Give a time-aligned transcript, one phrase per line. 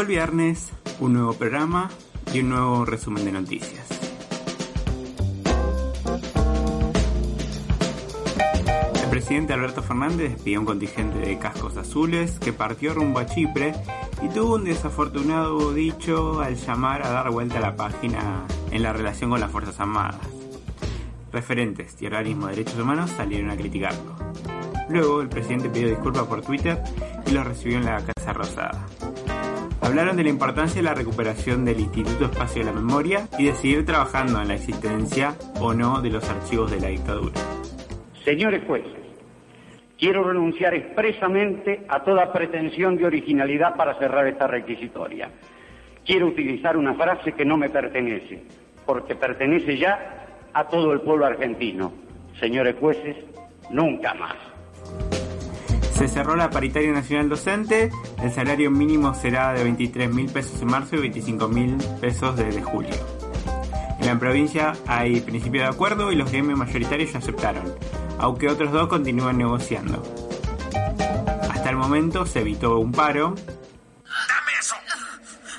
[0.00, 1.88] El viernes, un nuevo programa
[2.32, 3.86] y un nuevo resumen de noticias.
[9.02, 13.72] El presidente Alberto Fernández despidió un contingente de cascos azules que partió rumbo a Chipre
[14.22, 18.92] y tuvo un desafortunado dicho al llamar a dar vuelta a la página en la
[18.92, 20.20] relación con las Fuerzas Armadas.
[21.32, 24.14] Referentes y de derechos humanos salieron a criticarlo.
[24.90, 26.82] Luego el presidente pidió disculpas por Twitter
[27.26, 28.86] y lo recibió en la Casa Rosada.
[29.86, 33.54] Hablaron de la importancia de la recuperación del Instituto Espacio de la Memoria y de
[33.54, 37.36] seguir trabajando en la existencia o no de los archivos de la dictadura.
[38.24, 38.90] Señores jueces,
[39.96, 45.30] quiero renunciar expresamente a toda pretensión de originalidad para cerrar esta requisitoria.
[46.04, 48.42] Quiero utilizar una frase que no me pertenece,
[48.84, 51.92] porque pertenece ya a todo el pueblo argentino.
[52.40, 53.18] Señores jueces,
[53.70, 54.55] nunca más.
[55.96, 57.90] Se cerró la paritaria nacional docente,
[58.22, 62.62] el salario mínimo será de 23 mil pesos en marzo y 25 mil pesos desde
[62.62, 62.94] julio.
[63.98, 67.74] En la provincia hay principio de acuerdo y los gremios mayoritarios ya aceptaron,
[68.18, 70.02] aunque otros dos continúan negociando.
[71.50, 73.34] Hasta el momento se evitó un paro.
[73.34, 74.74] ¡Dame eso!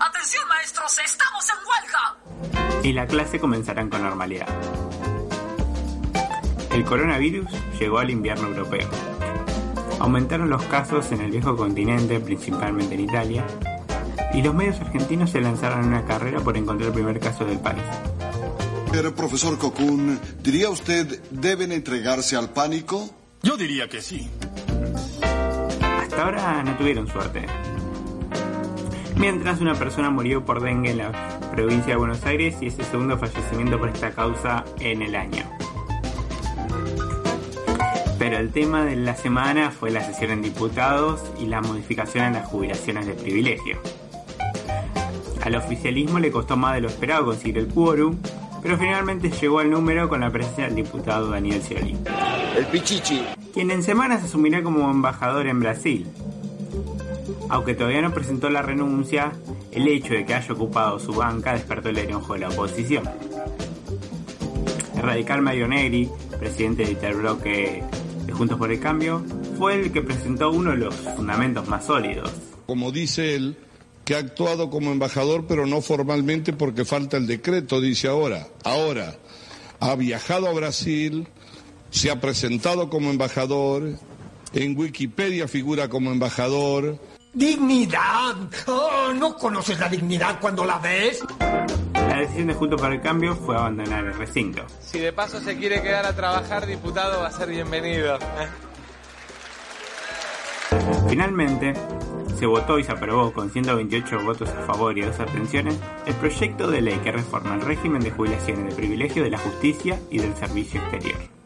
[0.00, 0.98] ¡Atención maestros!
[1.04, 2.82] ¡Estamos en huelga!
[2.82, 4.48] Y la clase comenzarán con normalidad.
[6.72, 9.11] El coronavirus llegó al invierno europeo.
[10.02, 13.46] Aumentaron los casos en el viejo continente, principalmente en Italia,
[14.34, 17.60] y los medios argentinos se lanzaron a una carrera por encontrar el primer caso del
[17.60, 17.84] país.
[18.90, 23.10] Pero, profesor Cocoon, ¿diría usted deben entregarse al pánico?
[23.44, 24.28] Yo diría que sí.
[25.80, 27.46] Hasta ahora no tuvieron suerte.
[29.14, 31.12] Mientras una persona murió por dengue en la
[31.52, 35.48] provincia de Buenos Aires y es el segundo fallecimiento por esta causa en el año.
[38.32, 42.32] Pero el tema de la semana fue la sesión en diputados y la modificación en
[42.32, 43.78] las jubilaciones de privilegio.
[45.42, 48.16] Al oficialismo le costó más de lo esperado conseguir el quórum,
[48.62, 51.94] pero finalmente llegó al número con la presencia del diputado Daniel Scioli.
[52.56, 53.22] El Pichichi.
[53.52, 56.06] Quien en semanas asumirá como embajador en Brasil.
[57.50, 59.32] Aunque todavía no presentó la renuncia,
[59.72, 63.04] el hecho de que haya ocupado su banca despertó el enojo de la oposición.
[64.96, 67.84] El radical Mario Negri, presidente del bloque
[68.26, 69.24] de Juntos por el Cambio,
[69.58, 72.30] fue el que presentó uno de los fundamentos más sólidos.
[72.66, 73.56] Como dice él,
[74.04, 78.48] que ha actuado como embajador, pero no formalmente porque falta el decreto, dice ahora.
[78.64, 79.16] Ahora,
[79.80, 81.28] ha viajado a Brasil,
[81.90, 83.98] se ha presentado como embajador,
[84.52, 86.98] en Wikipedia figura como embajador.
[87.32, 88.36] ¡Dignidad!
[88.66, 91.20] Oh, ¿No conoces la dignidad cuando la ves?
[92.22, 94.64] La decisión de Juntos por el Cambio fue abandonar el recinto.
[94.78, 98.16] Si de paso se quiere quedar a trabajar, diputado, va a ser bienvenido.
[101.08, 101.74] Finalmente,
[102.38, 106.70] se votó y se aprobó con 128 votos a favor y 2 abstenciones el proyecto
[106.70, 110.36] de ley que reforma el régimen de jubilaciones de privilegio de la justicia y del
[110.36, 111.41] servicio exterior.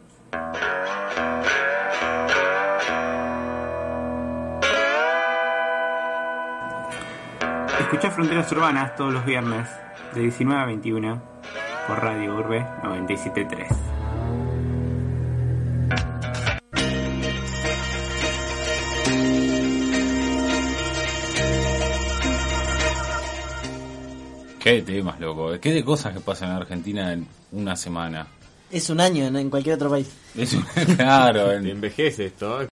[7.81, 9.69] Escucha Fronteras Urbanas todos los viernes
[10.15, 11.23] de 19 a 21
[11.87, 13.69] por Radio Urbe 973.
[24.61, 25.53] Qué temas, loco.
[25.61, 28.27] Qué de cosas que pasan en Argentina en una semana.
[28.71, 30.09] Es un año en, en cualquier otro país.
[30.37, 30.63] Es un-
[30.97, 32.61] claro, en- Envejece esto.
[32.61, 32.65] ¿eh?